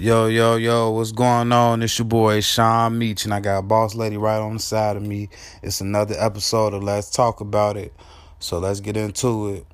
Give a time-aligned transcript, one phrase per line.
[0.00, 1.82] Yo, yo, yo, what's going on?
[1.82, 5.02] It's your boy Sean Meach, and I got boss lady right on the side of
[5.02, 5.28] me.
[5.60, 7.92] It's another episode of Let's Talk About It.
[8.38, 9.66] So let's get into it.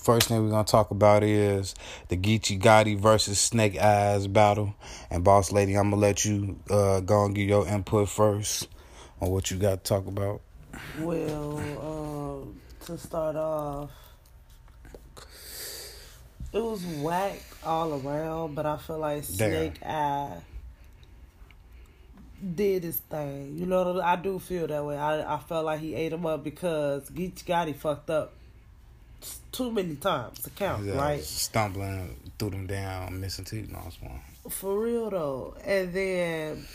[0.00, 1.74] First thing we're gonna talk about is
[2.08, 4.74] the Geechi Gotti versus Snake Eyes battle.
[5.10, 8.66] And boss lady, I'm gonna let you uh, go and give your input first
[9.20, 10.40] on what you got to talk about.
[11.00, 13.90] Well, um, to start off,
[16.50, 20.36] it was whack all around, but I feel like Snake Eye
[22.54, 23.58] did his thing.
[23.58, 24.96] You know, I do feel that way.
[24.96, 28.32] I I felt like he ate him up because Geechi Gotti fucked up
[29.52, 31.22] too many times to count, Yeah, right?
[31.22, 33.70] Stumbling, threw them down, missing teeth.
[33.70, 34.20] No, it's one.
[34.48, 35.56] For real though.
[35.64, 36.66] And then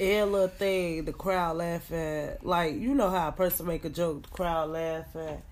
[0.00, 2.30] every little thing, the crowd laughing.
[2.42, 5.42] Like, you know how a person make a joke, the crowd laughing.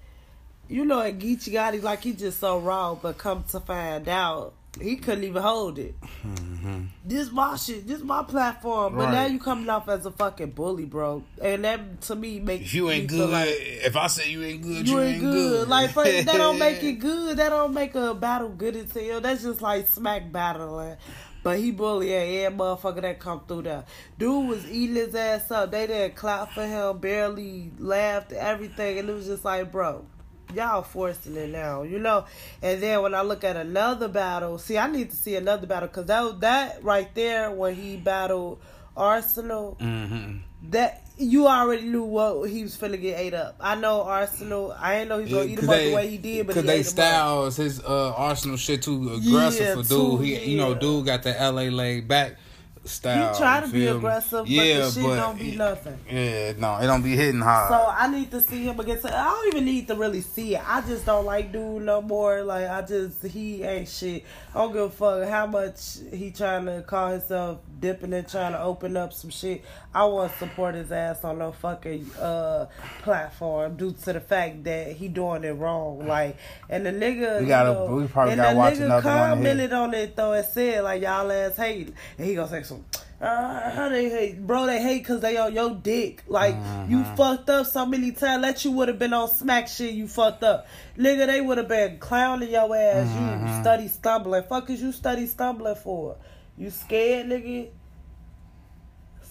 [0.70, 4.55] You know at Geechi Gotti, like he just so raw, but come to find out,
[4.80, 6.01] he couldn't even hold it.
[6.24, 6.83] Mm-hmm.
[7.05, 8.95] This my shit, this my platform.
[8.95, 9.12] But Right.
[9.12, 11.24] now you coming off as a fucking bully, bro.
[11.43, 14.62] And that to me makes If you ain't good, like if I say you ain't
[14.62, 15.68] good, you ain't good.
[15.68, 17.38] Like for, that don't make it good.
[17.38, 19.21] That don't make a battle good hell.
[19.21, 20.96] That's just like smack battling.
[21.43, 23.84] But he bully every motherfucker that come through there.
[24.18, 25.73] Dude was eating his ass up.
[25.73, 28.99] They didn't clap for him, barely laughed, everything.
[28.99, 30.05] And it was just like, bro,
[30.54, 32.24] y'all forcing it now, you know?
[32.62, 35.88] And then when I look at another battle, see, I need to see another battle
[35.88, 38.60] because that, was- that right there when he battled
[38.96, 40.37] Arsenal, Mm-hmm.
[40.71, 43.56] that you already knew what he was finna get ate up.
[43.60, 44.74] I know Arsenal.
[44.78, 46.62] I ain't know he was gonna eat him up the way he did, but he
[46.62, 46.87] they ate him up.
[46.87, 49.88] styles his uh, Arsenal shit too aggressive Yeah, for dude.
[49.88, 52.37] too, he you know dude got the LA laid back
[52.84, 53.32] style.
[53.32, 53.86] He try to be me?
[53.86, 55.98] aggressive, yeah, but the shit but don't be nothing.
[56.10, 57.68] yeah, no, it don't be hitting hard.
[57.70, 59.04] So I need to see him against.
[59.06, 60.62] I don't even need to really see it.
[60.66, 62.42] I just don't like dude no more.
[62.42, 64.25] Like I just he ain't shit.
[64.54, 68.53] I don't give a fuck how much he trying to call himself dipping and trying
[68.53, 69.64] to open up some shit.
[69.94, 72.66] I want support his ass on no fucking uh
[73.03, 76.06] platform due to the fact that he doing it wrong.
[76.06, 76.37] Like
[76.69, 78.93] and the nigga, We gotta- you know, we probably and gotta the watch nigga another
[78.94, 82.62] one commented on it though and said like y'all ass hate, and he gonna say
[82.62, 82.84] some.
[83.21, 84.65] Uh, how they hate, bro?
[84.65, 86.22] They hate because they on your dick.
[86.26, 86.55] Like
[86.88, 87.16] you Mm-hmm.
[87.16, 88.41] fucked up so many times.
[88.41, 89.93] Let you would have been on smack shit.
[89.93, 90.66] You fucked up,
[90.97, 91.26] nigga.
[91.26, 93.06] They would have been clowning your ass.
[93.09, 93.47] Mm-hmm.
[93.47, 94.43] You study stumbling.
[94.44, 96.16] Fuck is you study stumbling for?
[96.60, 97.71] You scared, nigga?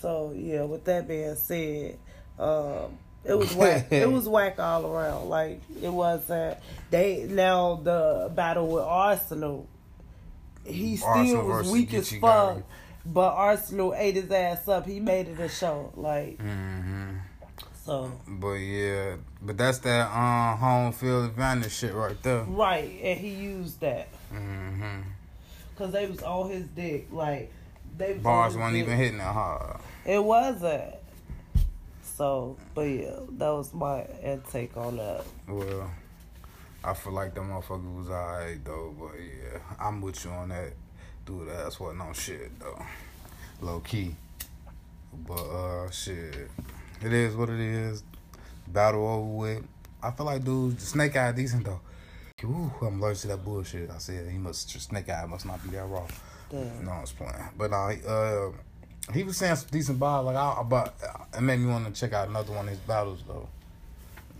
[0.01, 0.63] So yeah.
[0.63, 1.99] With that being said,
[2.39, 3.87] um, it was whack.
[3.91, 5.29] it was whack all around.
[5.29, 6.57] Like it wasn't.
[6.89, 9.67] They now the battle with Arsenal.
[10.65, 12.63] He still Arsenal was weak as fuck.
[13.05, 14.87] But Arsenal ate his ass up.
[14.87, 15.93] He made it a show.
[15.95, 17.17] Like hmm
[17.85, 18.11] so.
[18.27, 22.41] But yeah, but that's that um home field advantage shit right there.
[22.41, 25.01] Right, and he used that hmm
[25.79, 27.07] because they was on his dick.
[27.11, 27.51] Like
[27.97, 28.83] they Bars on his wasn't dick.
[28.85, 29.79] even hitting that hard.
[30.05, 30.95] It wasn't.
[32.03, 35.23] So, but yeah, that was my intake on that.
[35.47, 35.89] Well,
[36.83, 40.73] I feel like the motherfucker was alright though, but yeah, I'm with you on that.
[41.25, 42.83] Dude, that's what no shit though,
[43.61, 44.15] low key.
[45.25, 46.49] But uh, shit,
[47.03, 48.03] it is what it is.
[48.67, 49.63] Battle over with.
[50.03, 51.79] I feel like dude, Snake Eye decent though.
[52.43, 53.89] Ooh, I'm allergic to that bullshit.
[53.89, 56.07] I said he must Snake Eye must not be that raw.
[56.49, 56.85] Damn.
[56.85, 57.33] No, I was playing.
[57.57, 58.49] But he, uh,
[59.13, 60.23] he was saying some decent ball.
[60.23, 60.95] Like I, but
[61.35, 63.47] it made me want to check out another one of his battles though.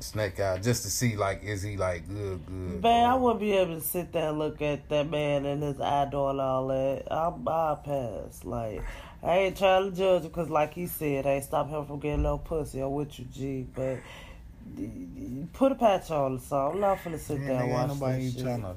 [0.02, 2.82] Snake Eye, just to see like is he like good, good.
[2.82, 5.80] Man, I wouldn't be able to sit there and look at that man and his
[5.82, 7.04] eye doing all that.
[7.12, 8.46] I'm bypass.
[8.46, 8.82] Like,
[9.22, 12.00] I ain't trying to judge him because, like he said, I ain't stop him from
[12.00, 12.80] getting no pussy.
[12.80, 13.68] I'm with you, G.
[13.76, 14.00] But
[15.54, 16.76] put a patch on or something.
[16.76, 18.44] I'm not finna sit Yeah, there and watch nobody shit.
[18.44, 18.76] trying to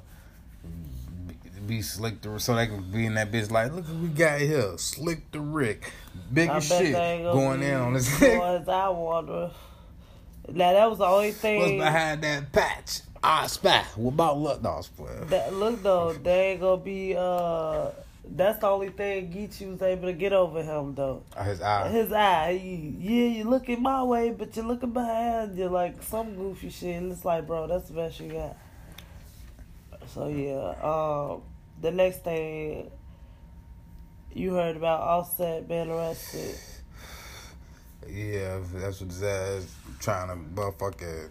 [1.66, 4.40] be, slick the so they can be in that bitch like look what we got
[4.40, 5.92] here, slick the Rick,
[6.32, 8.18] big I as shit going on this.
[8.18, 9.50] doing his eye water.
[10.48, 11.78] Now that was the only What's thing.
[11.78, 13.00] behind that patch?
[13.22, 13.84] I spy.
[13.94, 14.62] What about luck?
[14.62, 15.26] No, I playing.
[15.28, 17.14] That look though, they ain't gonna be.
[17.16, 17.90] uh
[18.24, 21.24] That's the only thing Geechi was able to get over him though.
[21.44, 21.88] His eye.
[21.88, 26.36] His eye, he, yeah, you looking my way, but you're looking behind you like some
[26.36, 26.96] goofy shit.
[26.96, 28.56] And it's like, bro, that's the best you got.
[30.08, 31.42] So yeah, um,
[31.80, 32.90] the next thing
[34.32, 36.56] you heard about Offset being arrested.
[38.08, 41.30] Yeah, that's what ass trying to motherfucker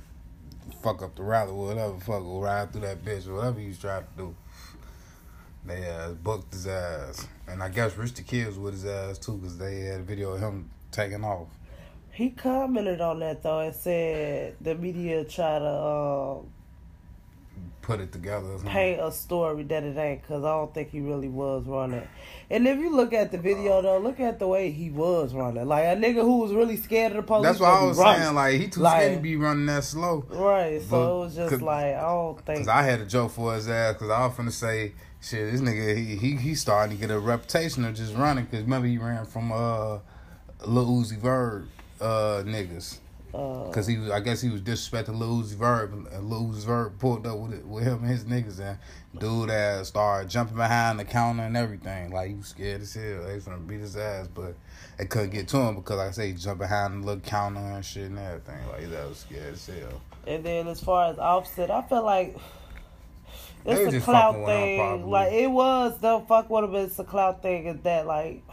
[0.82, 4.04] fuck up the rally, or whatever, fuck, ride through that bitch, or whatever he's trying
[4.04, 4.36] to do.
[5.66, 7.28] They ass booked his ass.
[7.48, 10.04] And I guess Rich the Kid was with his ass too, because they had a
[10.04, 11.48] video of him taking off.
[12.12, 16.48] He commented on that though and said the media try to um,
[17.82, 18.58] put it together.
[18.66, 22.06] paint a story that it ain't because I don't think he really was running.
[22.50, 25.66] And if you look at the video though, look at the way he was running.
[25.66, 27.44] Like a nigga who was really scared of the police.
[27.48, 28.22] That's what I was running.
[28.24, 28.36] saying.
[28.36, 30.26] Like he too Like- scared to be running that slow.
[30.30, 32.60] Right, so it was just like I don't think.
[32.60, 33.96] Cause I had a joke for his ass.
[33.98, 34.92] Cause I was finna say,
[35.22, 38.46] shit, this nigga he he he starting to get a reputation of just running.
[38.48, 40.00] Cause remember he ran from uh
[40.66, 41.66] Lil Uzi Vert
[42.00, 42.98] uh niggas.
[43.34, 45.92] uh, Cause he was, I guess he was disrespecting Lil Uzi Vert.
[45.92, 48.78] And Lil Uzi Vert pulled up with it, with him and his niggas, and
[49.20, 52.12] dude ass started jumping behind the counter and everything.
[52.12, 53.24] Like he was scared as hell.
[53.26, 54.56] They was gonna beat his ass, but
[54.98, 57.60] they couldn't get to him because, like I say, he jumped behind the little counter
[57.60, 58.68] and shit and everything.
[58.70, 60.02] Like that was scared as hell.
[60.28, 62.38] and then as far as Offset, I feel like
[63.66, 65.10] it's a clout fucking with him, thing.
[65.10, 66.76] Like it was the fuck with him.
[66.76, 67.68] It's a clout thing.
[67.68, 68.44] Is that like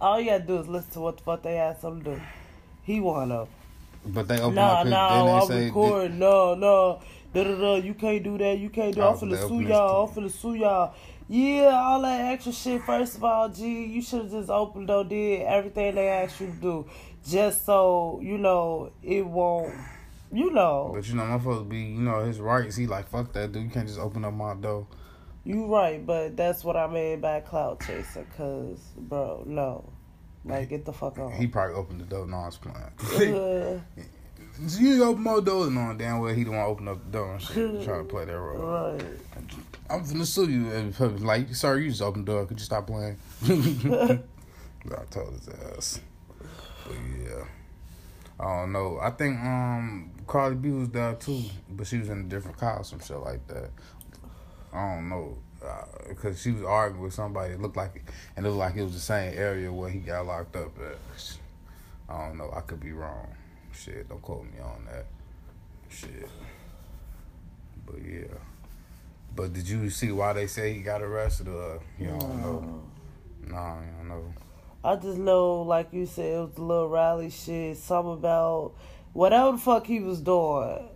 [0.00, 2.20] all you gotta do is listen to what the fuck they ask him to do.
[2.82, 2.96] He.
[2.98, 3.46] 'em.
[4.06, 6.18] But they open No, up his, they I'm say, recording.
[6.18, 7.00] No, no.
[7.34, 7.74] Da da da.
[7.76, 8.58] You can't do that.
[8.58, 9.02] You can't do.
[9.02, 10.08] I'm finna sue y'all.
[10.08, 10.94] I'm finna sue y'all.
[11.28, 12.82] Yeah, all that extra shit.
[12.82, 16.48] First of all, G, you should have just opened or did everything they asked you
[16.48, 16.86] to do,
[17.24, 19.74] just so you know it won't.
[20.32, 22.76] You know, But you know, my folks be, you know, his rights.
[22.76, 23.64] He like, fuck that, dude.
[23.64, 24.86] You can't just open up my door.
[25.44, 28.26] you right, but that's what I mean by cloud chaser.
[28.36, 29.90] Cause, bro, no,
[30.44, 31.32] like get the fuck on.
[31.32, 32.26] He probably opened the door.
[32.26, 33.34] No, I was playing.
[33.34, 33.80] Uh,
[34.78, 35.70] you open my door.
[35.70, 37.84] No, damn well he don't want to open up the door and shit.
[37.84, 38.92] trying to play that role.
[38.92, 39.04] right.
[39.88, 40.70] I'm finna sue you.
[40.70, 42.46] And Like, sorry, you just opened the door.
[42.46, 43.16] Could you stop playing?
[43.44, 46.00] I told his ass.
[46.38, 47.44] But yeah.
[48.40, 48.98] I don't know.
[49.00, 52.82] I think um Cardi B was there too, but she was in a different car
[52.82, 53.70] some shit like that.
[54.72, 55.36] I don't know.
[56.08, 57.52] Because she was arguing with somebody.
[57.52, 58.02] It looked like, it,
[58.34, 60.98] and it looked like it was the same area where he got locked up at.
[62.08, 62.50] I don't know.
[62.56, 63.28] I could be wrong.
[63.72, 65.06] Shit, don't quote me on that.
[65.90, 66.28] Shit.
[67.84, 68.38] But yeah.
[69.36, 71.48] But did you see why they say he got arrested?
[71.48, 72.82] Or you don't know?
[73.46, 74.34] Nah, you don't know.
[74.82, 77.76] I just know, like you said, it was the little rally shit.
[77.76, 78.72] Something about
[79.12, 80.88] whatever the fuck he was doing,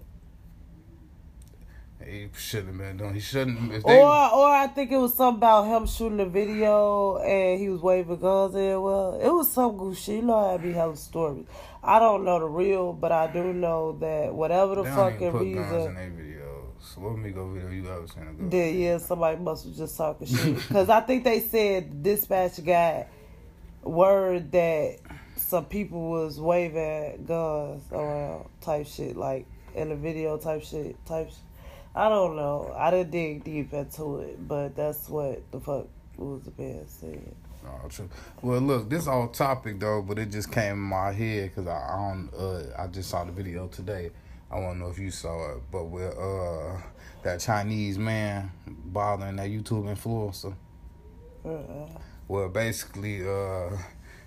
[2.06, 3.14] He shouldn't have been doing.
[3.14, 3.72] He shouldn't.
[3.72, 7.60] If they, or or I think it was something about him shooting a video and
[7.60, 8.80] he was waving guns in.
[8.80, 10.16] Well, it was some good shit.
[10.16, 11.46] You know, I be having stories.
[11.82, 15.38] I don't know the real, but I do know that whatever the they fucking put
[15.38, 15.94] guns in reason.
[15.94, 16.96] their videos.
[16.96, 18.50] What Migo video you ever seen a?
[18.50, 20.56] That yeah, somebody must have just talking shit.
[20.56, 23.08] Because I think they said dispatch got
[23.84, 24.98] word that
[25.36, 31.30] some people was waving guns around type shit, like in the video type shit, type.
[31.30, 31.34] Sh-
[31.94, 32.74] I don't know.
[32.76, 35.86] I didn't dig deep into it, but that's what the fuck
[36.16, 37.34] was being said.
[37.66, 38.10] Oh, true.
[38.42, 41.76] Well, look, this all topic though, but it just came in my head because I,
[41.76, 42.30] I don't.
[42.36, 44.10] Uh, I just saw the video today.
[44.50, 46.76] I want to know if you saw it, but with uh
[47.22, 50.54] that Chinese man bothering that YouTube influencer.
[51.44, 51.88] Uh-uh.
[52.26, 53.76] Well, basically, uh,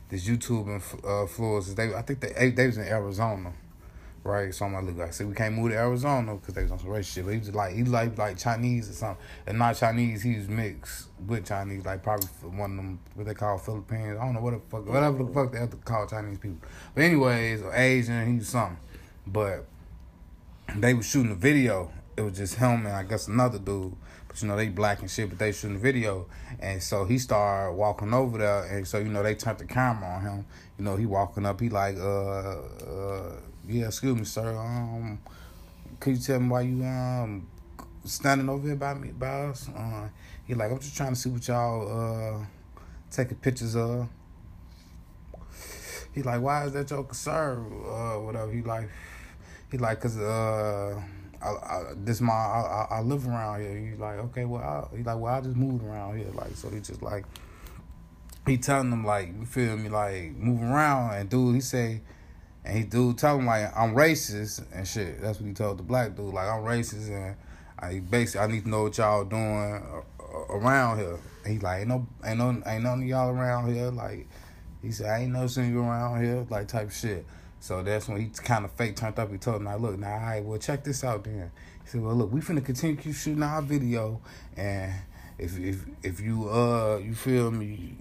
[0.10, 3.54] this YouTube uh, influencers, they I think they they was in Arizona,
[4.24, 4.54] right?
[4.54, 6.80] So I'm like, look, I said we can't move to Arizona because they was on
[6.80, 7.26] some race shit.
[7.26, 10.22] But he was like he like like Chinese or something, and not Chinese.
[10.22, 14.18] He was mixed with Chinese, like probably one of them what they call Philippines.
[14.20, 16.60] I don't know what the fuck, whatever the fuck they have to call Chinese people.
[16.94, 18.78] But anyways, or Asian, he was something.
[19.26, 19.66] But
[20.76, 21.92] they was shooting a video.
[22.16, 23.96] It was just him and I guess another dude.
[24.28, 26.28] But you know they black and shit, but they shooting a video.
[26.60, 30.10] And so he started walking over there, and so you know they turned the camera
[30.10, 30.46] on him.
[30.78, 31.60] You know he walking up.
[31.60, 33.32] He like, uh, uh,
[33.68, 34.56] yeah, excuse me, sir.
[34.56, 35.20] Um,
[36.00, 37.48] can you tell me why you um
[38.06, 39.70] standing over here by me, by us?
[39.70, 40.08] Uh,
[40.46, 42.46] he like, I'm just trying to see what y'all uh
[43.12, 44.08] taking pictures of.
[46.14, 47.58] He like, why is that your concern?
[47.86, 48.52] Uh, whatever.
[48.52, 48.90] He like,
[49.72, 51.00] he like, cause uh,
[51.48, 53.78] I, this my I, I, live around here.
[53.78, 56.30] He like, okay, well, I, like, well, I just moved around here.
[56.34, 57.26] Like, so he just like,
[58.46, 61.16] he telling them like, you feel me, like move around.
[61.16, 62.02] And dude, he say,
[62.64, 65.22] and he dude tell him like, I'm racist and shit.
[65.22, 66.34] That's what he told the black dude.
[66.34, 67.36] Like, I'm racist and
[67.80, 69.82] I basically I need to know what y'all doing
[70.50, 71.18] around here.
[71.44, 73.90] And he like, ain't no, ain't no, ain't none of y'all around here.
[73.92, 74.28] Like,
[74.82, 77.26] he said, I ain't no you around here, like type shit.
[77.60, 79.32] So that's when he kind of fake turned up.
[79.32, 81.52] He told him, "Now look, now all right, well check this out then."
[81.84, 84.22] He said, "Well look, we finna continue shooting our video,
[84.56, 84.94] and
[85.38, 87.96] if if if you uh you feel me,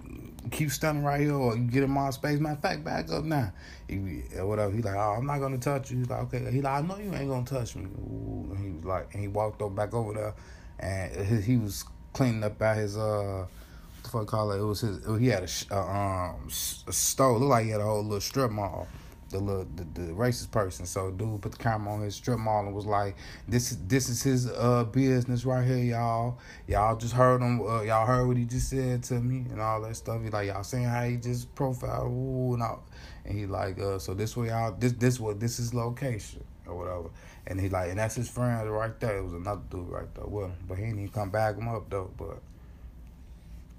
[0.51, 2.39] keep standing right here or you get in my space.
[2.39, 3.51] Matter of fact, back up now,
[3.87, 3.97] he,
[4.35, 6.87] whatever." He like, "Oh, I'm not gonna touch you." He's like, "Okay." He like, "I
[6.87, 9.75] know you ain't gonna touch me." Ooh, and he was like, and he walked up
[9.75, 10.33] back over there,
[10.79, 11.83] and he, he was
[12.13, 14.59] cleaning up at his uh what the fuck call it?
[14.59, 15.19] It was his.
[15.19, 17.33] He had a, uh, um a store.
[17.33, 18.87] Looked like he had a whole little strip mall,
[19.29, 20.85] the little the, the racist person.
[20.85, 23.15] So dude put the camera on his strip mall and was like,
[23.47, 26.37] "This is this is his uh business right here, y'all.
[26.67, 27.61] Y'all just heard him.
[27.61, 30.21] Uh, y'all heard what he just said to me and all that stuff.
[30.23, 32.83] He like y'all saying how he just profiled ooh and all.
[33.25, 36.77] And he like, uh, so this way y'all this this what this is location or
[36.77, 37.09] whatever.
[37.47, 39.17] And he like, and that's his friend right there.
[39.17, 41.89] It was another dude right there him, but he didn't even come back him up
[41.89, 42.11] though.
[42.17, 42.39] But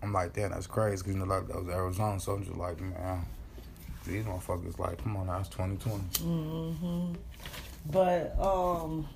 [0.02, 2.20] I'm like, damn, that's crazy because you know like that was Arizona.
[2.20, 3.24] So I'm just like, man
[4.08, 6.02] these motherfuckers like, come on now, it's 2020.
[6.26, 7.14] Mm-hmm.
[7.90, 9.08] But um,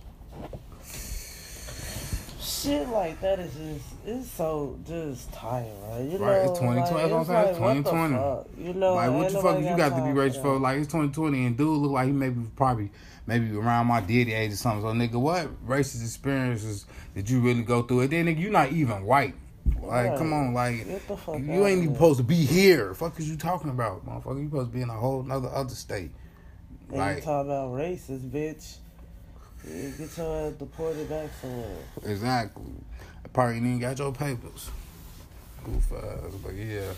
[2.40, 6.00] shit like that is just it's so just tired, right?
[6.02, 6.68] You right, know, it's 2020.
[6.68, 7.48] Like, that's what I'm saying.
[7.48, 8.68] It's 2020.
[8.68, 10.58] You know, like what the fuck you got to be rich for?
[10.58, 12.90] Like it's 2020 and dude look like he maybe probably
[13.26, 14.82] maybe around my daddy age or something.
[14.82, 18.00] So nigga, what racist experiences did you really go through?
[18.02, 19.34] And then nigga, you not even white.
[19.82, 20.18] Like, right.
[20.18, 22.94] come on, like you ain't even supposed to be here.
[22.94, 24.38] Fuck is you talking about, motherfucker?
[24.38, 26.10] You supposed to be in a whole other other state.
[26.88, 28.76] And like, you talk about racist, bitch.
[29.64, 31.76] get your ass deported back somewhere.
[32.04, 32.64] Exactly.
[33.32, 34.70] Probably ain't even got your papers.
[35.64, 36.92] Goof ass, but yeah.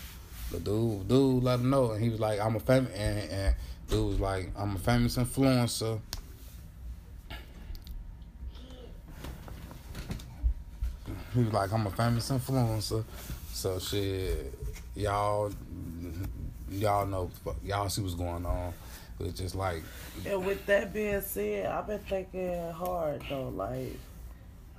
[0.50, 3.54] The dude, dude, let him know, and he was like, "I'm a famous," and, and
[3.88, 6.00] dude was like, "I'm a famous influencer."
[11.34, 13.04] He was like, I'm a famous influencer.
[13.52, 14.54] So shit,
[14.94, 15.52] y'all,
[16.70, 17.30] y'all know,
[17.64, 18.72] y'all see what's going on.
[19.20, 19.82] It's just like.
[20.26, 23.48] And with that being said, I've been thinking hard though.
[23.48, 23.96] Like,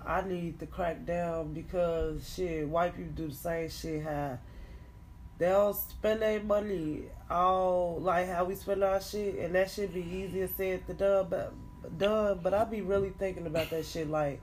[0.05, 4.03] I need to crack down because shit, white people do the same shit.
[4.03, 4.37] How
[5.37, 10.01] they'll spend their money all like how we spend our shit, and that should be
[10.01, 11.27] easier said than done.
[11.29, 11.53] But
[11.97, 12.39] done.
[12.41, 14.41] But I be really thinking about that shit like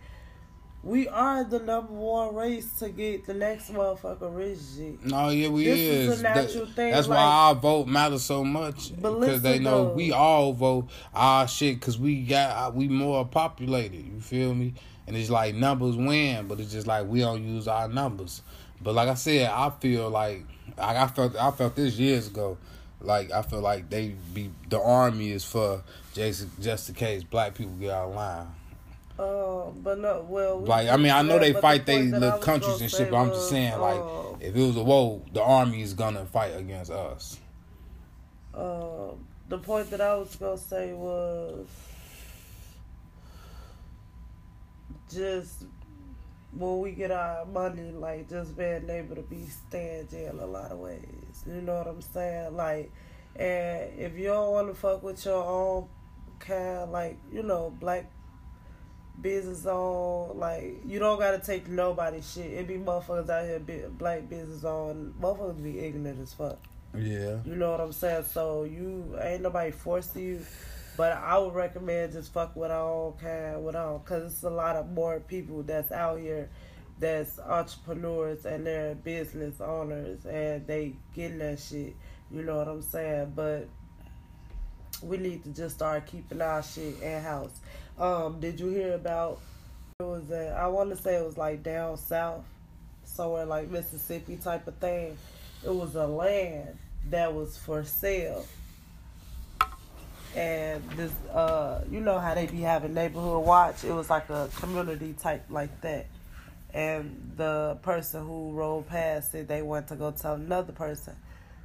[0.85, 5.05] we are the number one race to get the next motherfucker rich shit.
[5.05, 6.09] No, yeah, we this is.
[6.09, 6.91] is a natural that, thing.
[6.91, 9.95] That's like, why our vote matters so much because they know though.
[9.95, 14.05] we all vote our shit because we got uh, we more populated.
[14.05, 14.75] You feel me?
[15.07, 18.43] And it's like numbers win, but it's just like we don't use our numbers.
[18.81, 20.45] But like I said, I feel like
[20.77, 22.59] I felt I felt this years ago.
[23.01, 27.55] Like I feel like they be the army is for just just in case black
[27.55, 28.47] people get out of line.
[29.19, 32.39] Uh, but no, well, we like I mean, I know they fight the they little
[32.39, 35.43] countries and shit, but I'm just saying, like, uh, if it was a war, the
[35.43, 37.39] army is gonna fight against us.
[38.55, 39.11] Uh,
[39.49, 41.67] the point that I was gonna say was
[45.13, 45.65] just
[46.53, 50.47] when we get our money, like just being able to be stay in jail a
[50.47, 51.45] lot of ways.
[51.47, 52.57] You know what I'm saying?
[52.57, 52.91] Like,
[53.37, 55.89] and if you don't want to fuck with your own
[56.39, 58.11] kind, like you know, black
[59.23, 60.39] business on.
[60.39, 62.53] Like you don't gotta take nobody's shit.
[62.53, 65.15] It be motherfuckers out here, be, black business on.
[65.21, 66.59] Motherfuckers be ignorant as fuck.
[66.95, 67.39] Yeah.
[67.45, 68.25] You know what I'm saying?
[68.31, 70.41] So you ain't nobody forcing you.
[70.97, 74.77] But I would recommend just fuck with all kind, with all, cause it's a lot
[74.77, 76.51] of more people that's out here
[76.99, 81.97] that's entrepreneurs and they're business owners and they getting that shit.
[82.31, 83.33] You know what I'm saying?
[83.35, 83.69] But
[85.03, 87.61] we need to just start keeping our shit in house.
[87.99, 89.41] Um, did you hear about?
[90.01, 92.45] It was a, I want to say it was like down south,
[93.05, 95.17] somewhere like Mississippi type of thing.
[95.65, 96.79] It was a land
[97.11, 98.45] that was for sale.
[100.35, 103.85] And this, uh, you know how they be having neighborhood watch.
[103.85, 106.07] It was like a community type like that.
[106.73, 111.15] And the person who rode past it, they went to go tell another person.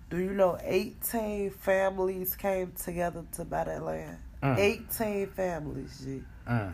[0.09, 4.17] Do you know 18 families came together to buy that land?
[4.41, 4.57] Mm.
[4.57, 6.21] 18 families, G.
[6.49, 6.73] Mm.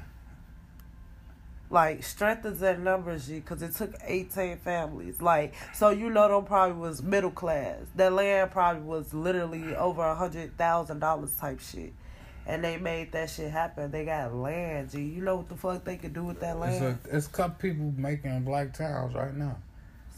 [1.72, 5.20] Like, strengthens that numbers, G, because it took 18 families.
[5.20, 7.80] Like, so you know them probably was middle class.
[7.96, 11.94] That land probably was literally over a $100,000 type shit.
[12.46, 13.90] And they made that shit happen.
[13.90, 15.02] They got land, G.
[15.02, 17.00] You know what the fuck they could do with that land?
[17.06, 19.58] It's a, it's a couple people making black towns right now.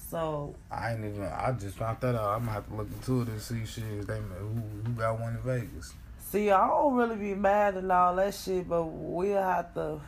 [0.10, 1.24] So I ain't even.
[1.24, 2.36] I just found that out.
[2.36, 4.08] I'm gonna have to look into it and see shit.
[4.08, 5.94] They who who got one in Vegas.
[6.20, 10.02] See, I don't really be mad and all that shit, but we'll have to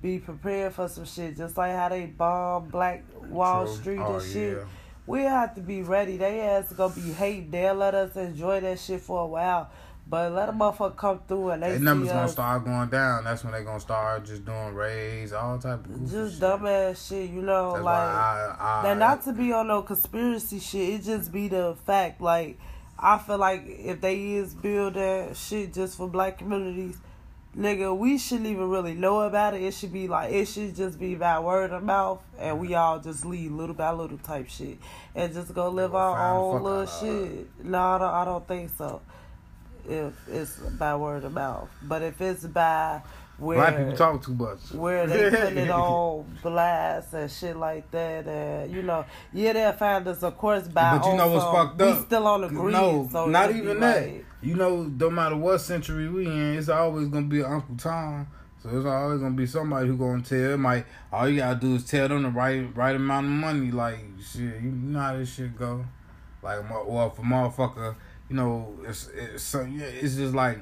[0.00, 1.36] be prepared for some shit.
[1.36, 3.74] Just like how they bomb Black Wall True.
[3.74, 4.56] Street oh, and shit.
[4.58, 4.64] Yeah.
[5.06, 6.16] We'll have to be ready.
[6.16, 7.50] They ass gonna be hate.
[7.50, 9.70] They'll let us enjoy that shit for a while.
[10.10, 13.24] But let a motherfucker come through and they Their numbers gonna start going down.
[13.24, 16.42] That's when they gonna start just doing raids, all type of just shit.
[16.42, 17.28] dumbass shit.
[17.28, 21.00] You know, That's like I, I, not to be on no conspiracy shit.
[21.00, 22.22] It just be the fact.
[22.22, 22.58] Like
[22.98, 26.96] I feel like if they is building shit just for black communities,
[27.54, 29.62] nigga, we shouldn't even really know about it.
[29.62, 32.98] It should be like it should just be by word of mouth, and we all
[32.98, 34.78] just lead little by little type shit,
[35.14, 37.46] and just go live our own little shit.
[37.62, 39.02] No, I don't, I don't think so
[39.88, 41.68] if it's by word of mouth.
[41.82, 43.02] But if it's by
[43.38, 44.58] where Black people talk too much.
[44.72, 49.72] where they put it on blast and shit like that, and you know, yeah, they'll
[49.72, 51.98] find us, of course, by But you know what's fucked up?
[52.00, 54.02] we still on the green, no, so not even that.
[54.06, 58.26] like- You know, no matter what century we in, it's always gonna be Uncle Tom.
[58.62, 60.56] So it's always gonna be somebody who gonna tell.
[60.58, 63.70] Might all you gotta do is tell them the right right amount of money.
[63.70, 65.84] Like shit, you know how this shit go.
[66.42, 67.94] Like or if a motherfucker,
[68.28, 70.60] you know, it's it's so yeah, it's just like.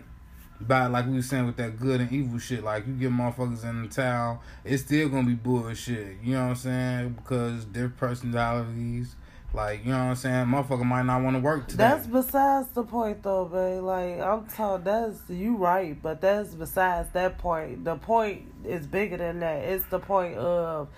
[0.58, 3.62] By like we was saying with that good and evil shit, like you get motherfuckers
[3.62, 6.16] in the town, it's still gonna be bullshit.
[6.23, 7.08] You know what I'm saying?
[7.11, 9.16] Because different personalities,
[9.52, 10.46] like you know what I'm saying.
[10.46, 11.85] Motherfucker might not want to work today.
[11.85, 13.82] That's besides the point, though, babe.
[13.82, 17.85] Like I'm told, that's you right, but that's besides that point.
[17.85, 19.62] The point is bigger than that.
[19.62, 20.88] It's the point of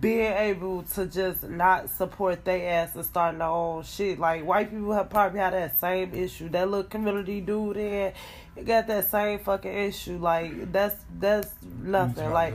[0.00, 4.18] being able to just not support their ass and starting their own shit.
[4.18, 6.48] Like white people have probably had that same issue.
[6.48, 8.12] That little community dude there,
[8.54, 10.18] he got that same fucking issue.
[10.18, 12.30] Like that's that's nothing.
[12.32, 12.54] Like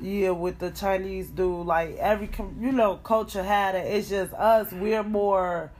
[0.00, 3.86] yeah, with the Chinese dude, like every com- you know culture had it.
[3.94, 4.72] It's just us.
[4.72, 5.70] We're more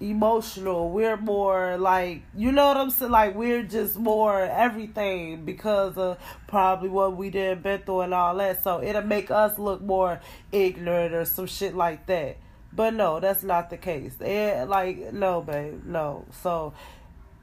[0.00, 0.90] emotional.
[0.90, 3.10] We're more like you know what I'm saying.
[3.10, 8.36] Like we're just more everything because of probably what we did been through and all
[8.36, 8.62] that.
[8.62, 10.20] So it'll make us look more
[10.52, 12.36] ignorant or some shit like that.
[12.72, 14.20] But no, that's not the case.
[14.20, 16.26] And like no, babe, no.
[16.42, 16.74] So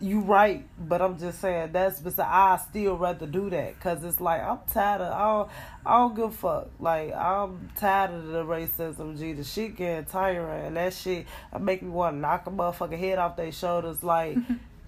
[0.04, 2.28] you right, but I'm just saying that's beside.
[2.28, 5.14] I still rather do that because it's like I'm tired of.
[5.14, 5.50] I don't,
[5.86, 6.70] I don't give a fuck.
[6.78, 9.18] Like I'm tired of the racism.
[9.18, 11.26] G, the shit getting tiring, and that shit
[11.58, 14.04] make me want to knock a motherfucking head off their shoulders.
[14.04, 14.38] Like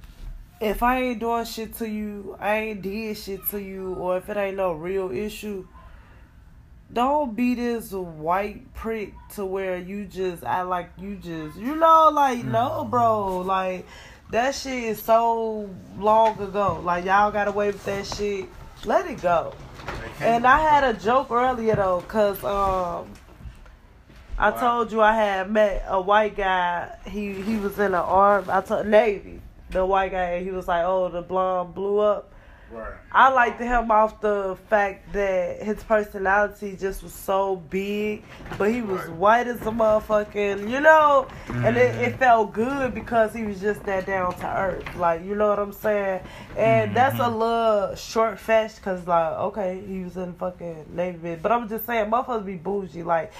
[0.59, 4.27] if I ain't doing shit to you, I ain't did shit to you, or if
[4.27, 5.65] it ain't no real issue.
[6.91, 12.11] Don't be this white prick to where you just act like you just you know
[12.13, 12.91] like no mm-hmm.
[12.91, 13.87] bro like
[14.31, 16.81] that shit is so long ago.
[16.83, 18.47] Like y'all got away with that shit.
[18.85, 19.53] Let it go.
[20.21, 23.09] And I had a joke earlier though, cause um,
[24.37, 24.59] I Wow.
[24.59, 26.95] told you I had met a white guy.
[27.05, 28.45] He he was in the arm.
[28.49, 29.41] I told Navy.
[29.71, 30.23] The white guy.
[30.35, 32.31] and He was like, oh, the blonde blew up.
[32.71, 32.93] Right.
[33.11, 38.23] I liked him off the fact that his personality just was so big,
[38.57, 39.09] but he was Right.
[39.17, 43.83] white as a motherfucking, you know, and it, it felt good because he was just
[43.83, 46.21] that down to earth, like you know what I'm saying.
[46.57, 47.37] And that's a Mhm.
[47.37, 52.09] little short fetch, cause like okay, he was in fucking navy, but I'm just saying,
[52.09, 53.31] motherfuckers be bougie, like.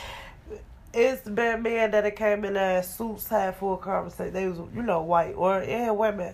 [0.98, 4.32] It's been men that it came in in suits, had full conversation.
[4.34, 6.34] They was, you know, white or and women.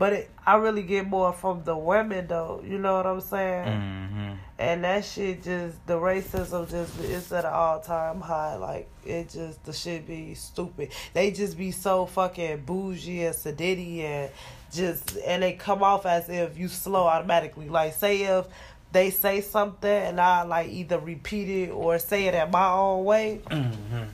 [0.00, 2.62] But it, I really get more from the women though.
[2.64, 3.66] You know what I'm saying?
[3.66, 4.32] Mm-hmm.
[4.58, 8.56] And that shit just the racism just is at an all time high.
[8.56, 10.92] Like it just the shit be stupid.
[11.12, 14.30] They just be so fucking bougie and sedity and
[14.72, 17.68] just and they come off as if you slow automatically.
[17.68, 18.46] Like say if
[18.92, 23.04] they say something and I like either repeat it or say it at my own
[23.04, 24.04] way, Mm-hmm.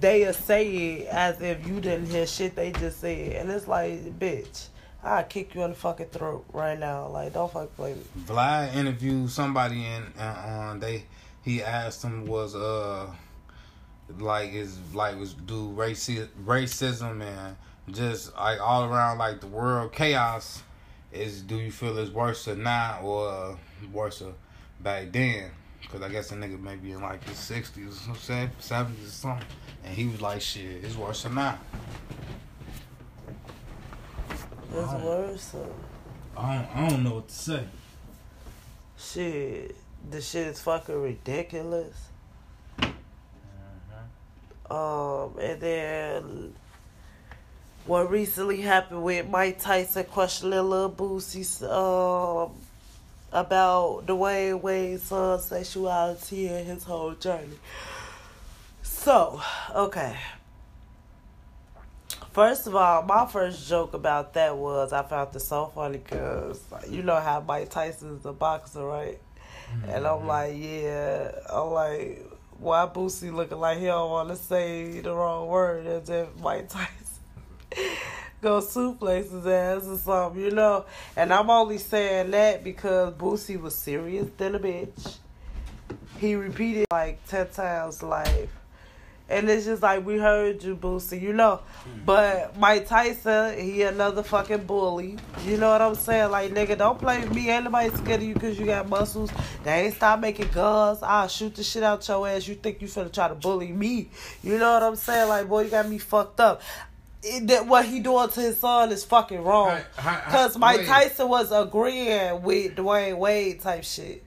[0.00, 3.36] They'll say it as if you didn't hear shit they just said.
[3.36, 4.68] And it's like, bitch,
[5.02, 7.08] I'll kick you in the fucking throat right now.
[7.08, 8.02] Like, don't fuck play me.
[8.26, 11.04] Vlad interviewed somebody and uh, they
[11.42, 13.10] he asked him was uh
[14.18, 17.56] like is like was do raci- racism and
[17.94, 20.62] just like all around like the world chaos
[21.12, 23.56] is do you feel it's worse or not or
[23.92, 24.34] worse or
[24.80, 28.50] back then because I guess the nigga may be in like his sixties or some
[28.58, 29.46] seventies or something
[29.84, 31.58] and he was like shit it's worse than that."
[34.72, 35.54] It's worse.
[36.36, 37.64] I don't, I don't know what to say
[38.96, 39.74] Shit,
[40.10, 41.96] the shit is fucking ridiculous.
[44.70, 46.54] Um, and then
[47.86, 52.52] what recently happened with Mike Tyson questioning Lil Boosie um
[53.32, 57.58] about Dwyane Wade's son's sexuality and his whole journey.
[58.82, 59.40] So,
[59.74, 60.16] okay.
[62.32, 66.62] First of all, my first joke about that was I found it so funny because
[66.88, 69.18] you know how Mike Tyson's a boxer, right?
[69.72, 69.90] Mm-hmm.
[69.90, 72.24] And I'm like, yeah, I'm like,
[72.58, 76.68] why Boosie looking like he don't want to say the wrong word as if Mike
[76.68, 76.94] Tyson
[78.40, 80.84] go suplex his ass or something, you know?
[81.16, 85.16] And I'm only saying that because Boosie was serious than a bitch.
[86.18, 88.50] He repeated like 10 times life.
[89.30, 91.60] And it's just like, we heard you, Boosie, you know?
[91.84, 92.00] Hmm.
[92.04, 95.16] But Mike Tyson, he another fucking bully.
[95.46, 96.32] You know what I'm saying?
[96.32, 97.48] Like, nigga, don't play with me.
[97.48, 99.30] Ain't nobody scared of you because you got muscles.
[99.62, 100.98] They ain't stop making guns.
[101.04, 102.48] I'll shoot the shit out your ass.
[102.48, 104.10] You think you finna try to bully me.
[104.42, 105.28] You know what I'm saying?
[105.28, 106.60] Like, boy, you got me fucked up.
[107.22, 109.78] It, that what he doing to his son is fucking wrong.
[109.96, 110.86] How- how- Cause Mike wait.
[110.86, 114.24] Tyson was agreeing with Dwyane Wade type shit.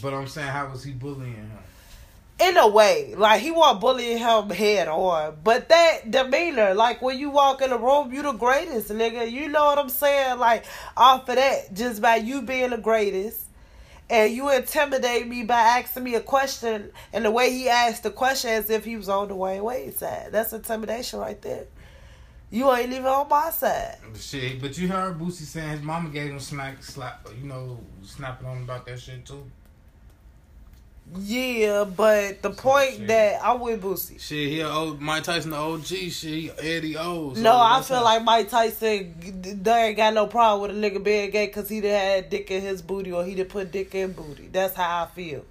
[0.00, 1.50] But I'm saying, how was he bullying him?
[2.40, 7.16] In a way, like he wasn't bullying him head on, but that demeanor, like when
[7.18, 9.30] you walk in a room, you the greatest, nigga.
[9.30, 10.38] You know what I'm saying?
[10.40, 10.64] Like
[10.96, 13.42] off of that, just by you being the greatest,
[14.10, 18.10] and you intimidate me by asking me a question, and the way he asked the
[18.10, 20.30] question as if he was on Dwyane Wade's side.
[20.32, 21.66] That's intimidation right there.
[22.52, 23.96] You ain't even on my side.
[24.14, 28.46] Shit, but you heard Boosie saying his mama gave him smack, slap, you know, snapping
[28.46, 29.44] on about that shit too.
[31.18, 33.06] Yeah, but the point shit.
[33.08, 34.20] that I'm with Boosie.
[34.20, 35.84] Shit, he old Mike Tyson, the OG.
[35.84, 37.34] Shit, he Eddie O.
[37.34, 39.14] so No, I feel how- like Mike Tyson
[39.62, 42.50] they ain't got no problem with a nigga being gay because he done had dick
[42.50, 44.48] in his booty or he done put dick in booty.
[44.52, 45.44] That's how I feel.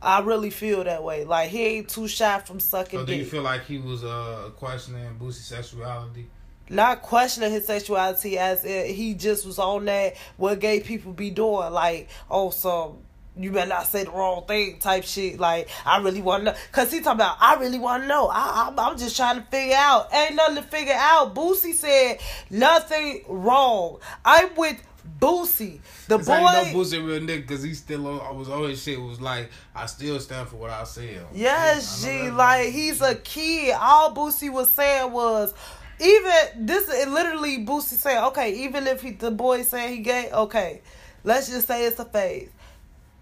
[0.00, 1.24] I really feel that way.
[1.24, 3.30] Like he ain't too shy from sucking So do you dick.
[3.30, 6.28] feel like he was uh questioning Boosie's sexuality?
[6.70, 11.30] Not questioning his sexuality as it, he just was on that what gay people be
[11.30, 11.72] doing.
[11.72, 12.98] Like oh, on some
[13.38, 15.38] you better not say the wrong thing type shit.
[15.38, 18.28] Like I really want to know because he talking about I really want to know.
[18.28, 20.12] I, I'm, I'm just trying to figure out.
[20.12, 21.34] Ain't nothing to figure out.
[21.34, 22.18] Boosie said
[22.50, 23.98] nothing wrong.
[24.24, 24.82] I'm with
[25.20, 25.80] Boosie.
[26.06, 26.32] The boy.
[26.32, 29.20] ain't no Boosie real nigga because he still on, I was on his shit was
[29.20, 31.24] like I still stand for what I said.
[31.32, 32.30] Yes, I G.
[32.30, 33.76] Like he's a kid.
[33.78, 35.54] All Boosie was saying was,
[36.00, 36.88] even this.
[36.88, 40.82] It literally Boosie saying, okay, even if he, the boy saying he gay, okay,
[41.24, 42.50] let's just say it's a phase.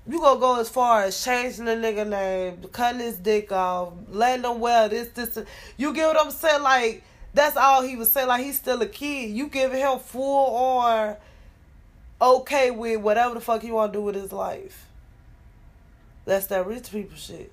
[0.09, 4.45] You gonna go as far as changing the nigga name, cutting his dick off, letting
[4.45, 5.39] him wear this, this.
[5.77, 6.62] You get what I'm saying?
[6.62, 7.03] Like
[7.35, 8.29] that's all he was saying.
[8.29, 9.31] Like he's still a kid.
[9.31, 11.17] You giving him full on
[12.21, 14.87] okay with whatever the fuck he want to do with his life.
[16.25, 17.53] That's that rich people shit.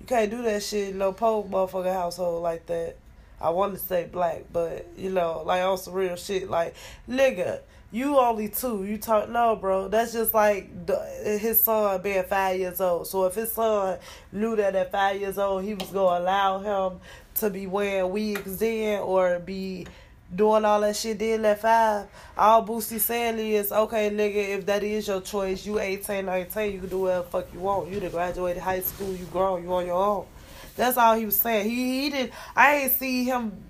[0.00, 2.96] You can't do that shit in no poor motherfucking household like that.
[3.42, 6.48] I want to say black, but you know, like on some real shit.
[6.48, 6.74] Like,
[7.08, 8.84] nigga, you only two.
[8.84, 9.88] You talk no, bro.
[9.88, 10.98] That's just like the,
[11.40, 13.06] his son being five years old.
[13.06, 13.98] So if his son
[14.30, 17.00] knew that at five years old he was gonna allow him
[17.34, 19.86] to be wearing wigs then or be
[20.34, 22.06] doing all that shit then at five,
[22.38, 26.80] all Boosie saying is, okay, nigga, if that is your choice, you 18, 19, you
[26.80, 27.90] can do whatever fuck you want.
[27.90, 30.26] You done graduated high school, you grown, you on your own.
[30.76, 31.68] That's all he was saying.
[31.68, 32.32] He he didn't.
[32.56, 33.64] I ain't see him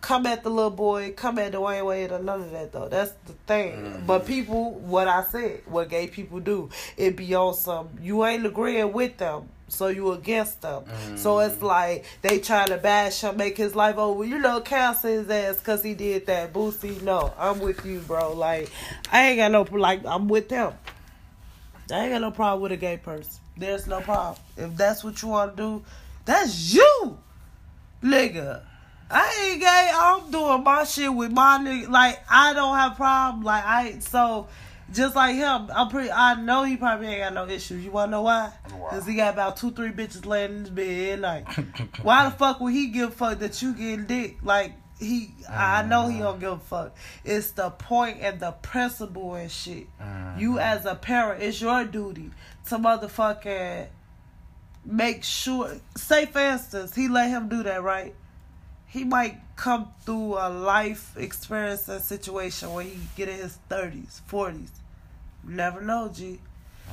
[0.00, 2.88] come at the little boy, come at the Dwyane Wade or none of that though.
[2.88, 3.72] That's the thing.
[3.72, 4.06] Mm-hmm.
[4.06, 7.90] But people, what I said, what gay people do, it be on some.
[8.00, 9.48] You ain't agreeing with them.
[9.68, 10.82] So you against them.
[11.16, 11.52] So mm-hmm.
[11.52, 14.24] it's like they trying to bash him, make his life over.
[14.24, 16.52] You know, cancel his ass because he did that.
[16.52, 18.32] Boosie, no, I'm with you, bro.
[18.32, 18.68] Like,
[19.12, 20.72] I ain't got no, like, I'm with them.
[21.92, 23.40] I ain't got no problem with a gay person.
[23.60, 24.42] There's no problem.
[24.56, 25.84] If that's what you want to do,
[26.24, 27.18] that's you,
[28.02, 28.62] nigga.
[29.10, 29.90] I ain't gay.
[29.92, 31.90] I'm doing my shit with my nigga.
[31.90, 33.44] Like I don't have problem.
[33.44, 34.48] Like I so
[34.92, 35.68] just like him.
[35.74, 36.10] I'm pretty.
[36.10, 37.84] I know he probably ain't got no issues.
[37.84, 38.50] You wanna know why?
[38.72, 38.90] Why?
[38.90, 41.20] Cause he got about two, three bitches laying in his bed.
[41.20, 41.52] Like
[42.02, 44.38] why the fuck would he give a fuck that you getting dick?
[44.42, 45.34] Like he.
[45.50, 46.96] I know he don't give a fuck.
[47.24, 49.86] It's the point and the principle and shit.
[50.38, 52.30] You as a parent, it's your duty
[52.68, 53.86] to motherfucking
[54.84, 55.76] make sure.
[55.96, 58.14] Say for instance, he let him do that, right?
[58.86, 64.22] He might come through a life experience and situation where he get in his thirties,
[64.26, 64.70] forties.
[65.44, 66.40] Never know, G.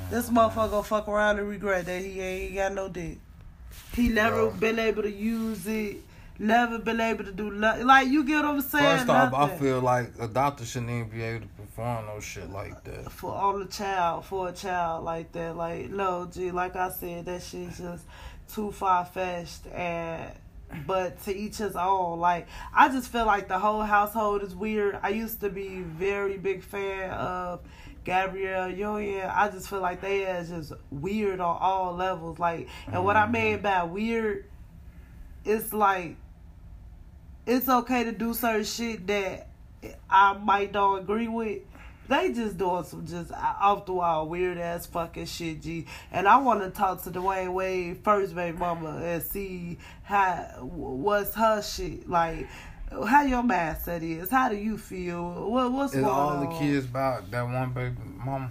[0.09, 3.17] This oh, motherfucker gonna fuck around and regret that he ain't got no dick.
[3.93, 5.97] He never been able to use it.
[6.39, 7.87] Never been able to do nothing.
[7.87, 8.99] Like you get what I'm saying?
[8.99, 11.47] First off, I feel like a doctor shouldn't even be able to
[11.77, 13.11] perform no shit like that.
[13.11, 15.55] for on a child for a child like that.
[15.55, 16.51] Like no, G.
[16.51, 18.05] Like I said, that shit's just
[18.53, 20.31] too far fetched and.
[20.85, 22.19] But to each his own.
[22.19, 24.99] Like I just feel like the whole household is weird.
[25.01, 27.61] I used to be very big fan of
[28.03, 29.29] Gabrielle Union.
[29.33, 32.37] I just feel like they is just weird on all levels.
[32.37, 33.31] Like, and what I mm-hmm.
[33.31, 34.49] mean by weird,
[35.45, 36.17] it's like
[37.45, 39.46] it's okay to do certain shit that
[40.09, 41.59] I might don't agree with.
[42.07, 45.85] They just doing some just off the wall weird ass fucking shit, G.
[46.11, 51.33] And I want to talk to Dwyane Wade first, baby mama, and see how what's
[51.35, 52.47] her shit like.
[52.89, 54.29] How your mindset is?
[54.29, 55.49] How do you feel?
[55.49, 56.49] What what's going all on?
[56.49, 58.49] the kids about that one baby mama?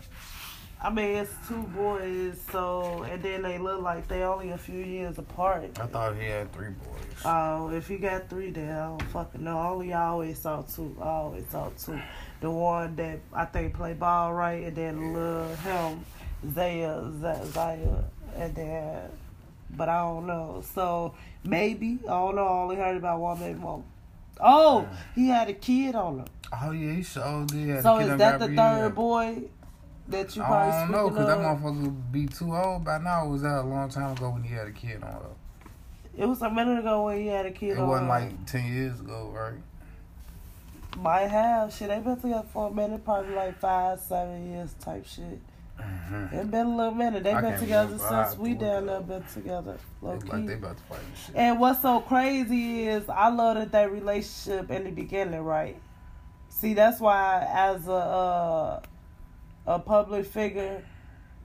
[0.82, 4.78] I mean, it's two boys, so and then they look like they only a few
[4.78, 5.78] years apart.
[5.80, 7.22] I thought he had three boys.
[7.24, 9.58] Oh, if he got three then I don't fucking know.
[9.58, 10.94] Only I always saw two.
[11.00, 11.98] I always saw two.
[12.40, 16.04] The one that I think play ball right, and then little him,
[16.54, 18.04] Zaya, Z- Zaya,
[18.36, 19.10] and then
[19.70, 20.62] but I don't know.
[20.74, 22.46] So maybe I don't know.
[22.46, 23.60] I only heard about one baby.
[24.38, 26.26] Oh, he had a kid on him.
[26.52, 27.82] Oh yeah, he sure did.
[27.82, 29.42] So is that the third boy
[30.08, 33.26] that you probably I don't know, cause that motherfucker would be too old by now.
[33.26, 35.20] It was that a long time ago when he had a kid on her.
[36.16, 37.88] It was a minute ago when he had a kid It on.
[37.88, 39.60] wasn't like ten years ago, right?
[40.98, 41.72] Might have.
[41.74, 45.40] Shit, they been together for a minute, probably like five, seven years type shit.
[45.78, 46.36] Mm-hmm.
[46.36, 47.22] It been a little minute.
[47.22, 49.76] They I been together since we down there been together.
[50.00, 50.28] Low key.
[50.28, 51.36] like they about to fight and shit.
[51.36, 55.76] And what's so crazy is I love that that relationship in the beginning, right?
[56.48, 58.80] See, that's why as a uh,
[59.66, 60.82] a public figure,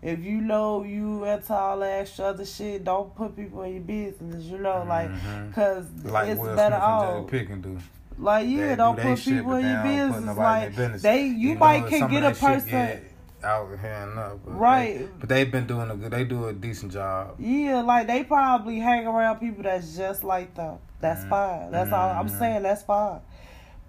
[0.02, 3.84] if you know you into all that extra other shit, don't put people in your
[3.84, 4.44] business.
[4.46, 5.54] You know, like, Mhm.
[5.54, 7.32] cause like it's Will better off.
[7.34, 7.78] and do.
[8.18, 10.38] Like, yeah, They do don't they put shit, people in your business.
[10.38, 11.02] Like, business.
[11.02, 12.70] they, you Even might can get a person.
[12.70, 13.04] get
[13.44, 15.00] out here and up, but Right.
[15.00, 16.12] They, but they've been doing a good.
[16.12, 17.36] They do a decent job.
[17.40, 20.78] Yeah, like they probably hang around people that's just like them.
[21.00, 21.30] That's Mhm.
[21.30, 21.72] fine.
[21.72, 22.38] That's all I'm Mhm.
[22.40, 22.64] saying.
[22.64, 23.22] That's fine.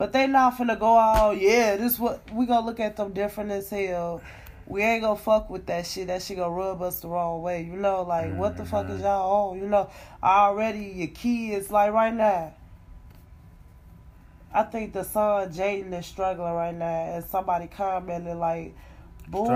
[0.03, 1.41] But they not finna go out.
[1.41, 4.21] Yeah, this what we gonna look at them different as hell.
[4.67, 6.09] We ain't gonna fuck with that shit.
[6.09, 7.63] That shit gonna rub us the wrong way.
[7.63, 9.05] You know, like what the fuck is Mhm.
[9.05, 9.59] y'all on?
[9.61, 9.89] You know,
[10.21, 12.51] already your kids like right now.
[14.53, 18.75] I think the son Jaden is struggling right now, and somebody commented like,
[19.29, 19.53] "Boy,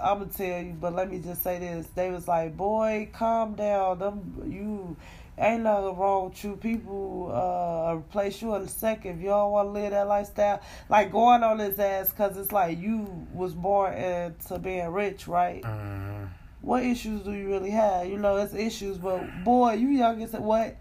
[0.00, 1.86] I'm gonna tell you, but let me just say this.
[1.94, 3.98] They was like, boy, calm down.
[3.98, 4.96] Them you
[5.38, 6.56] ain't nothing wrong with you.
[6.56, 10.60] People uh replace you in a second if you don't want to live that lifestyle.
[10.88, 15.62] Like going on his ass because it's like you was born into being rich, right?
[15.62, 16.24] Mm-hmm.
[16.60, 18.06] What issues do you really have?
[18.06, 20.76] You know, it's issues, but boy, you young as what?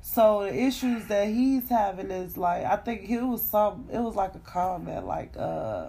[0.00, 3.88] So the issues that he's having is like I think it was some.
[3.92, 5.88] It was like a comment like uh.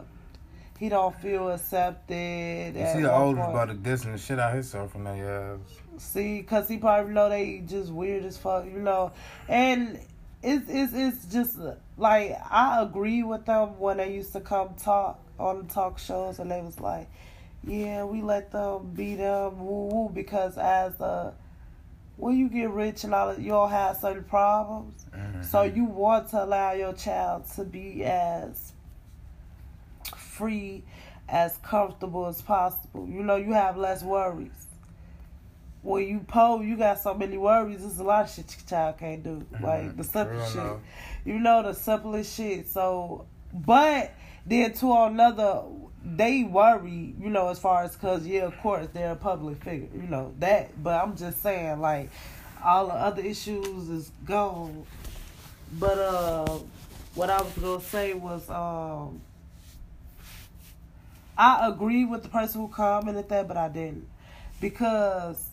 [0.80, 2.74] He don't feel accepted.
[2.74, 5.79] You see the oldest brother dissing the shit out himself from their ass.
[6.00, 9.12] See, cause he probably know they just weird as fuck, you know,
[9.50, 10.00] and
[10.42, 11.58] it's it's it's just
[11.98, 16.40] like I agree with them when they used to come talk on the talk shows
[16.40, 17.10] and they was like,
[17.66, 21.34] yeah, we let them be them, woo woo, because as a
[22.16, 25.44] when you get rich and all, you all have certain problems, Mhm.
[25.44, 28.72] so you want to allow your child to be as
[30.16, 30.84] free,
[31.28, 33.06] as comfortable as possible.
[33.08, 34.68] You know, you have less worries.
[35.82, 37.82] When you poor, you got so many worries.
[37.82, 39.46] There's a lot of shit your child can't do.
[39.62, 40.80] Like the simple Real shit.
[41.26, 42.68] You know, the simplest shit.
[42.68, 44.14] So, but
[44.46, 45.64] then to another,
[46.04, 47.16] they worry.
[47.20, 49.88] You know, as far as cause yeah, of course they're a public figure.
[49.96, 50.84] You know that.
[50.84, 52.10] But I'm just saying, like
[52.64, 54.86] all the other issues is gone.
[55.74, 56.60] But uh,
[57.16, 59.22] what I was gonna say was um.
[61.38, 64.06] I agree with the person who commented that, but I didn't.
[64.60, 65.49] Because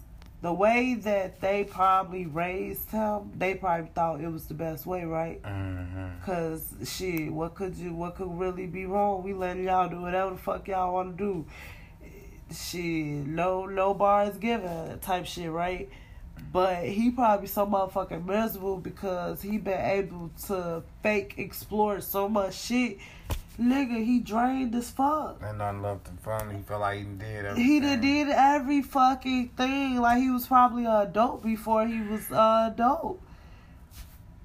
[0.47, 5.05] the way that they probably raised him, they probably thought it was the best way,
[5.05, 5.43] right?
[5.43, 6.23] Mhm.
[6.25, 9.25] Cause shit, what could you what could really be wrong?
[9.25, 11.47] We letting y'all do whatever the fuck y'all wanna do.
[12.55, 15.89] Shit, no no bars given type shit, right?
[16.53, 22.55] But he probably so motherfucking miserable because he been able to fake explore so much
[22.55, 22.99] shit.
[23.59, 25.41] Nigga, he drained as fuck.
[25.43, 26.53] And nothing left in front.
[26.55, 27.65] He felt like he did everything.
[27.65, 29.97] He done did every fucking thing.
[29.97, 33.21] Like he was probably a adult before he was a adult.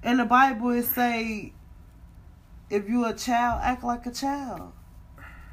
[0.02, 1.52] And the Bible it say
[2.70, 4.72] if you a child, act like a child.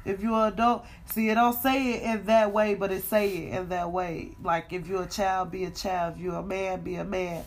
[0.06, 3.28] If you an adult, see it don't say it in that way, but it say
[3.28, 4.30] it in that way.
[4.42, 6.14] Like if you a child, be a child.
[6.16, 7.44] If you a man, be a man.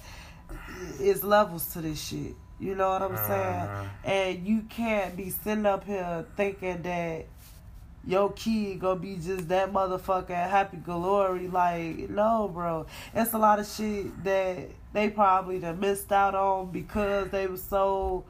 [1.00, 2.36] It's levels to this shit.
[2.60, 3.68] You know what I'm saying?
[3.68, 3.88] Mhm.
[4.04, 7.26] And you can't be sitting up here thinking that
[8.06, 11.48] your kid gonna be just that motherfucking happy glory.
[11.48, 12.86] Like, no, bro.
[13.14, 17.58] It's a lot of shit that they probably done missed out on because they were
[17.58, 18.24] so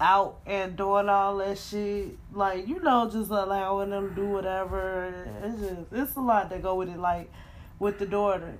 [0.00, 2.16] out and doing all that shit.
[2.32, 5.14] Like, you know, just allowing them to do whatever.
[5.42, 6.98] It's just, it's a lot that go with it.
[6.98, 7.30] Like,
[7.78, 8.58] with the daughter.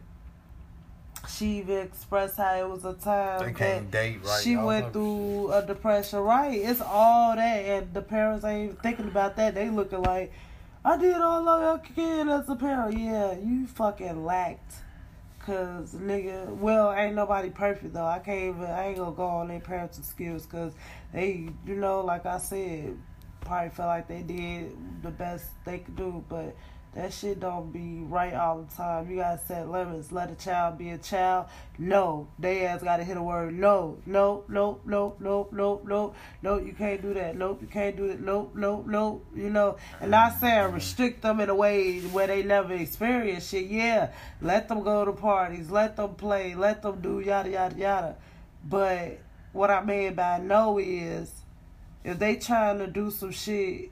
[1.28, 4.42] She even expressed how it was a time They that can't date right.
[4.42, 6.18] she all went through a depression.
[6.18, 9.54] Right, it's all that, and the parents ain't even thinking about that.
[9.54, 10.32] They looking like,
[10.84, 12.98] I did all I can as a parent.
[12.98, 14.74] Yeah, you fucking lacked.
[15.46, 18.06] Cause nigga, well, ain't nobody perfect though.
[18.06, 18.64] I can't even.
[18.64, 20.46] I ain't gonna go on their parenting skills.
[20.46, 20.72] Cause
[21.12, 22.96] they, you know, like I said,
[23.40, 26.24] probably felt like they did the best they could do.
[26.28, 26.54] But
[26.94, 29.10] That shit don't be right all the time.
[29.10, 30.12] You gotta set limits.
[30.12, 31.46] Let a child be a child.
[31.78, 32.28] No.
[32.38, 33.58] They ass gotta hit a word.
[33.58, 33.96] No.
[34.04, 37.34] No, no, no, no, no, no, no, you can't do that.
[37.34, 38.20] Nope, you can't do that.
[38.20, 39.24] Nope, nope, nope.
[39.34, 43.66] You know, and not saying restrict them in a way where they never experience shit.
[43.68, 44.10] Yeah.
[44.42, 45.70] Let them go to parties.
[45.70, 46.54] Let them play.
[46.54, 48.16] Let them do yada yada yada.
[48.68, 49.18] But
[49.52, 51.32] what I mean by no is
[52.04, 53.90] if they trying to do some shit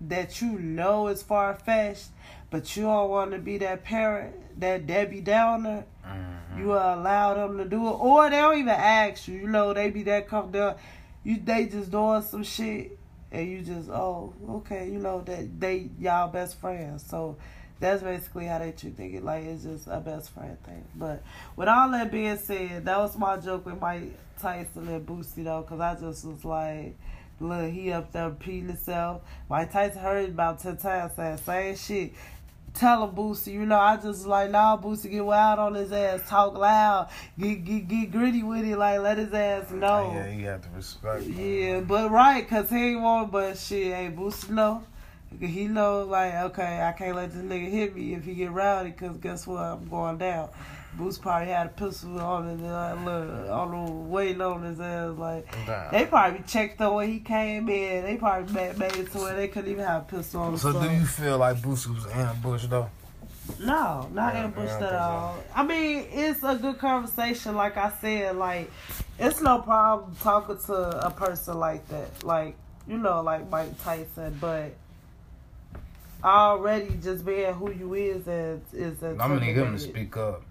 [0.00, 2.08] that you know is far fetched,
[2.50, 6.58] but you don't want to be that parent, that Debbie Downer, mm-hmm.
[6.58, 9.38] you allow them to do it, or they don't even ask you.
[9.38, 10.78] You know, they be that comfortable.
[11.22, 12.98] You they just doing some shit,
[13.30, 17.04] and you just oh okay, you know that they y'all best friends.
[17.06, 17.36] So
[17.78, 19.22] that's basically how they treat it.
[19.22, 20.84] Like it's just a best friend thing.
[20.94, 21.22] But
[21.56, 25.60] with all that being said, that was my joke with Mike Tyson and Boosie though,
[25.62, 26.96] because I just was like.
[27.40, 29.22] Look, he up there repeating himself.
[29.48, 32.12] Mike Tyson heard about ten times saying same shit.
[32.74, 36.20] Tell him Boosie, you know, I just like nah Boosie get wild on his ass,
[36.28, 40.12] talk loud, get get get gritty with it, like let his ass know.
[40.14, 41.24] Yeah, you have to respect.
[41.24, 44.84] Yeah, but right, cause he ain't want, but shit, hey Boosie know.
[45.40, 48.92] He know like okay, I can't let this nigga hit me if he get rowdy,
[48.92, 50.50] cause guess what, I'm going down.
[50.94, 55.16] Boots probably had a pistol on his uh, look, on the waiting on his ass.
[55.16, 55.90] Like nah.
[55.90, 58.04] they probably checked the way he came in.
[58.04, 60.58] They probably made, made it to where they couldn't even have a pistol on.
[60.58, 62.90] So do you feel like Boosie was ambushed though?
[63.58, 65.36] No, not yeah, ambushed at all.
[65.36, 65.44] So.
[65.54, 67.54] I mean, it's a good conversation.
[67.54, 68.70] Like I said, like
[69.18, 72.24] it's no problem talking to a person like that.
[72.24, 72.56] Like
[72.88, 74.74] you know, like Mike Tyson, but
[76.22, 79.02] already just being who you is is is.
[79.02, 80.42] I'm gonna need him to speak up.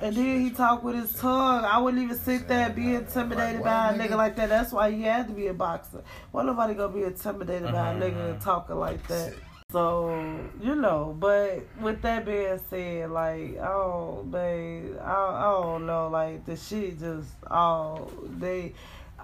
[0.00, 1.64] And then he talk with his tongue.
[1.64, 4.48] I wouldn't even sit there and be intimidated by a nigga like that.
[4.48, 6.02] That's why he had to be a boxer.
[6.30, 8.38] Why nobody gonna be intimidated by a nigga mm-hmm.
[8.40, 9.34] talking like that?
[9.70, 16.08] So you know, but with that being said, like oh, babe, I, I don't know,
[16.08, 18.74] like the shit just oh they.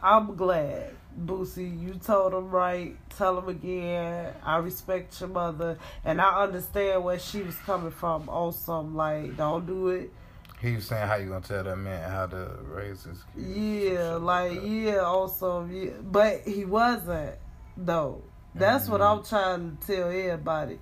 [0.03, 2.97] I'm glad Boosie, you told him right.
[3.17, 4.35] Tell him again.
[4.43, 8.29] I respect your mother, and I understand where she was coming from.
[8.53, 10.13] Some like, don't do it.
[10.61, 13.47] He was saying how you gonna tell that man how to raise his kids.
[13.47, 17.37] Yeah, like, like yeah, also yeah, but he wasn't
[17.77, 18.23] though.
[18.55, 18.93] That's mm-hmm.
[18.93, 20.79] what I'm trying to tell everybody.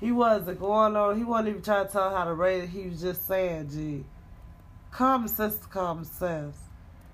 [0.00, 1.16] He wasn't going on.
[1.16, 2.68] He wasn't even trying to tell how to raise.
[2.68, 4.04] He was just saying, "Gee,
[4.90, 6.56] common sense, common sense."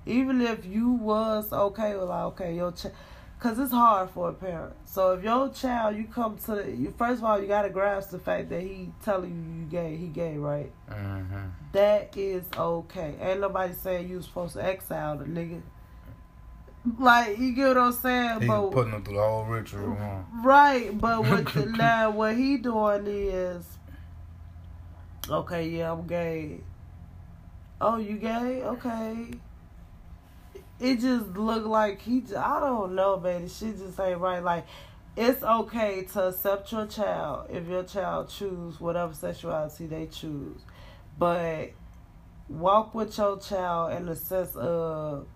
[0.06, 2.94] Even if you was okay with like, okay, your child,
[3.38, 4.74] cause it's hard for a parent.
[4.84, 8.10] So if your child, you come to the, you, first of all, you gotta grasp
[8.10, 10.72] the fact that he telling you you gay, he gay, right?
[10.90, 11.48] Mm-hmm.
[11.72, 13.14] That is okay.
[13.20, 15.60] Ain't nobody saying you supposed to exile the nigga.
[16.98, 20.20] Like you get what I'm saying, he but putting him through the whole ritual, huh?
[20.42, 20.98] right?
[20.98, 23.66] But what the, now what he doing is,
[25.28, 26.60] okay, yeah, I'm gay.
[27.82, 28.62] Oh, you gay?
[28.62, 29.28] Okay
[30.80, 32.22] it just looked like he.
[32.36, 33.48] I don't know, baby.
[33.48, 34.42] She just ain't right.
[34.42, 34.66] Like
[35.16, 40.60] it's okay to accept your child if your child choose whatever sexuality they choose,
[41.18, 41.70] but
[42.48, 45.26] walk with your child in the sense of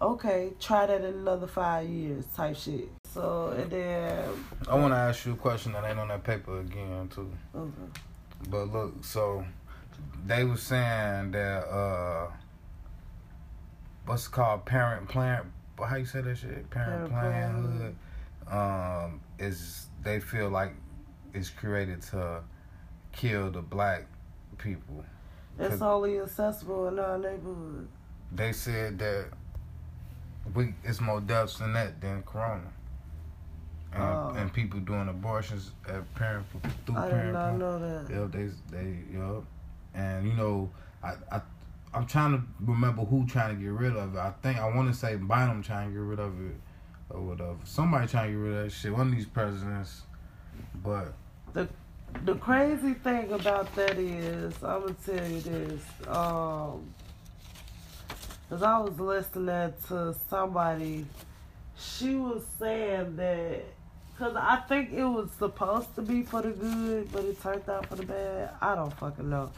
[0.00, 2.88] okay, try that in another five years type shit.
[3.12, 4.24] So and then
[4.68, 7.30] I want to ask you a question that ain't on that paper again too.
[7.54, 8.00] Okay.
[8.48, 9.44] But look, so
[10.26, 12.30] they was saying that uh
[14.08, 15.52] what's called parent plan.
[15.78, 16.68] How you say that shit?
[16.70, 17.96] Parent, parent plan.
[18.50, 20.72] Um, is they feel like
[21.34, 22.42] it's created to
[23.12, 24.06] kill the black
[24.56, 25.04] people.
[25.58, 27.88] It's only accessible in our neighborhood.
[28.32, 29.26] They said that
[30.54, 32.72] we it's more deaths than that than corona.
[33.92, 36.46] And, uh, and people doing abortions at parent
[36.86, 37.26] through I parent.
[37.26, 38.12] did not know that.
[38.12, 39.40] Yeah, they they yeah,
[39.94, 40.70] and you know
[41.02, 41.40] I I
[41.94, 44.18] I'm trying to remember who trying to get rid of it.
[44.18, 46.56] I think I want to say Biden trying to get rid of it
[47.10, 47.56] or whatever.
[47.64, 48.92] Somebody trying to get rid of that shit.
[48.92, 50.02] One of these presidents,
[50.82, 51.14] but
[51.54, 51.68] the
[52.24, 55.82] the crazy thing about that is I'm gonna tell you this.
[56.06, 56.92] Um,
[58.50, 61.06] cause I was listening to somebody,
[61.78, 63.64] she was saying that.
[64.18, 67.86] Cause I think it was supposed to be for the good, but it turned out
[67.86, 68.50] for the bad.
[68.60, 69.48] I don't fucking know.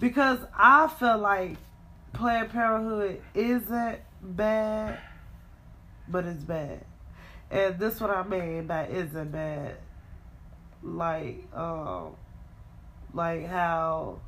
[0.00, 1.58] Because I feel like
[2.14, 4.98] Planned Parenthood isn't bad,
[6.08, 6.86] but it's bad.
[7.50, 9.76] And this what I mean by isn't bad.
[10.82, 12.16] Like, um,
[13.12, 14.20] like how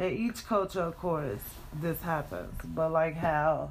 [0.00, 1.42] in each culture, of course,
[1.74, 3.70] this happens, but like how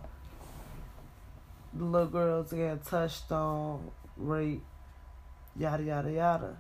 [1.75, 4.63] little girls get touched on, raped,
[5.57, 6.57] yada yada yada.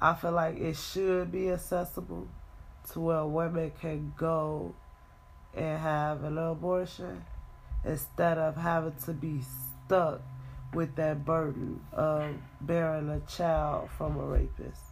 [0.00, 2.26] I feel like it should be accessible
[2.92, 4.74] to where women can go
[5.54, 7.24] and have an abortion
[7.84, 9.40] instead of having to be
[9.86, 10.20] stuck
[10.72, 14.89] with that burden of bearing a child from a rapist.